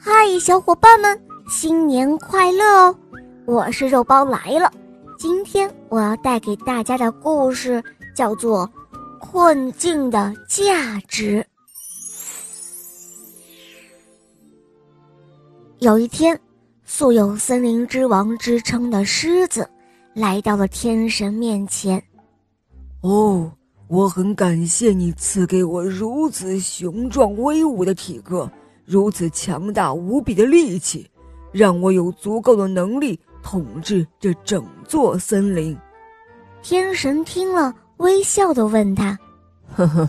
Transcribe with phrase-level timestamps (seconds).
[0.00, 2.96] 嗨，小伙伴们，新年快乐哦！
[3.46, 4.72] 我是肉包来了。
[5.18, 7.82] 今天我要带给大家的故事
[8.14, 8.64] 叫做
[9.18, 11.44] 《困境的价值》。
[15.80, 16.38] 有一天，
[16.84, 19.68] 素有森林之王之称的狮子
[20.14, 22.00] 来到了天神面前。
[23.00, 23.50] 哦，
[23.88, 28.48] 我很感谢你赐给我如此雄壮威武的体格。
[28.88, 31.10] 如此强大无比的力气，
[31.52, 35.76] 让我有足够的能力统治这整座森林。
[36.62, 39.18] 天神听了，微笑的问他
[39.76, 40.08] ：“呵呵，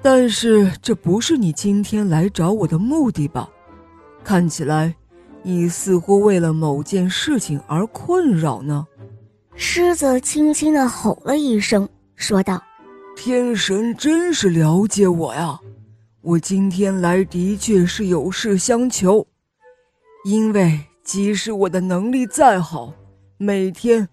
[0.00, 3.48] 但是这不是你今天来找我的目的吧？
[4.22, 4.94] 看起来，
[5.42, 8.86] 你似乎为了某件事情而困扰呢。”
[9.56, 12.62] 狮子轻轻的吼了一声，说道
[13.16, 15.58] ：“天神真是了解我呀。”
[16.26, 19.24] 我今天来的确是有事相求，
[20.24, 22.92] 因为即使我的能力再好，
[23.38, 24.08] 每天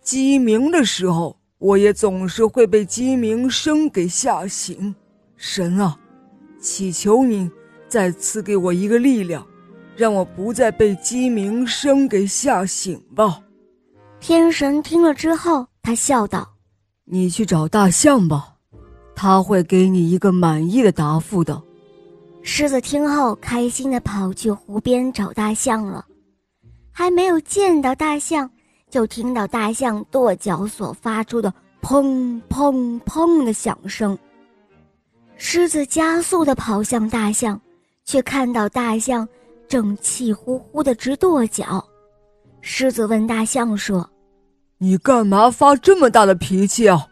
[0.00, 4.94] 鸡鸣的时候，我也总是会被鸡鸣声给吓醒。
[5.34, 5.98] 神啊，
[6.60, 7.50] 祈求您
[7.88, 9.44] 再赐给我一个力量，
[9.96, 13.42] 让我不再被鸡鸣声给吓醒吧。
[14.20, 16.48] 天神听了之后，他笑道
[17.06, 18.52] ：“你去找大象吧。”
[19.16, 21.60] 他会给你一个满意的答复的。
[22.42, 26.04] 狮子听后，开心的跑去湖边找大象了。
[26.92, 28.48] 还没有见到大象，
[28.90, 34.16] 就听到大象跺脚所发出的砰砰砰的响声。
[35.36, 37.60] 狮子加速的跑向大象，
[38.04, 39.26] 却看到大象
[39.66, 41.84] 正气呼呼的直跺脚。
[42.60, 44.08] 狮子问大象说
[44.78, 47.06] ：“你干嘛发这么大的脾气啊？”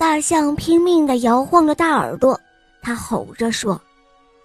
[0.00, 2.40] 大象拼命的摇晃着大耳朵，
[2.80, 3.78] 它吼着说：“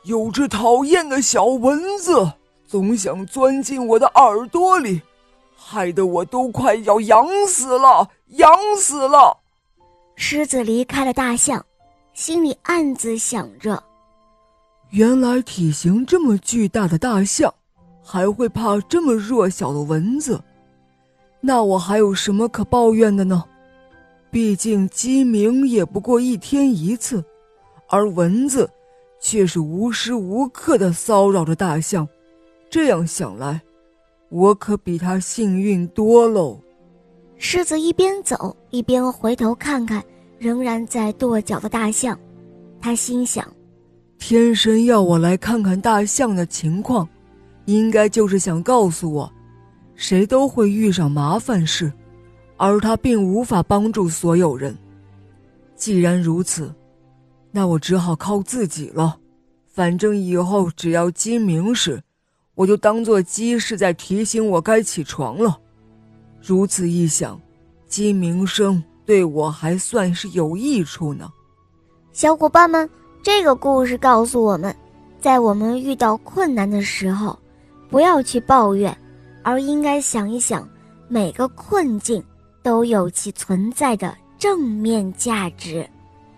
[0.03, 2.29] 有只讨厌的小蚊子，
[2.67, 5.01] 总想钻进我的耳朵里，
[5.55, 9.37] 害得我都快要痒死了，痒死了。”
[10.17, 11.65] 狮子离开了大象，
[12.13, 13.81] 心里暗自想着
[14.91, 17.53] ：“原来体型这么巨大的大象，
[18.03, 20.43] 还会怕这么弱小的蚊子，
[21.39, 23.41] 那我还有什么可抱怨的呢？”
[24.35, 27.23] 毕竟鸡鸣也不过一天一次，
[27.87, 28.69] 而蚊子
[29.17, 32.05] 却是无时无刻的骚扰着大象。
[32.69, 33.61] 这样想来，
[34.27, 36.59] 我可比他幸运多喽。
[37.37, 40.03] 狮子一边走一边回头看看
[40.37, 42.19] 仍然在跺脚的大象，
[42.81, 43.49] 他心想：
[44.19, 47.07] 天神要我来看看大象的情况，
[47.67, 49.31] 应该就是想告诉我，
[49.95, 51.89] 谁都会遇上麻烦事。
[52.57, 54.77] 而他并无法帮助所有人。
[55.75, 56.73] 既然如此，
[57.51, 59.17] 那我只好靠自己了。
[59.67, 62.01] 反正以后只要鸡鸣时，
[62.53, 65.59] 我就当做鸡是在提醒我该起床了。
[66.41, 67.39] 如此一想，
[67.87, 71.29] 鸡鸣声对我还算是有益处呢。
[72.13, 72.89] 小伙伴们，
[73.21, 74.73] 这个故事告诉我们，
[75.19, 77.37] 在我们遇到困难的时候，
[77.89, 78.97] 不要去抱怨，
[79.43, 80.65] 而应该想一想
[81.09, 82.23] 每个困境。
[82.65, 85.87] 都有其存在的正面价值。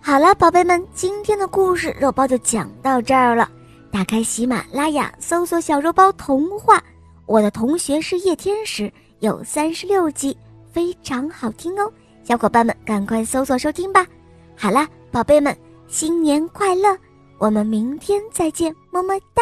[0.01, 3.49] 好了，宝贝们，今天的故事肉包就讲到这儿了。
[3.89, 6.83] 打开喜马拉雅，搜索“小肉包童话”，
[7.27, 10.37] 我的同学是夜天使，有三十六集，
[10.69, 11.89] 非常好听哦。
[12.25, 14.05] 小伙伴们，赶快搜索收听吧。
[14.53, 16.97] 好了，宝贝们，新年快乐！
[17.37, 19.41] 我们明天再见，么么哒。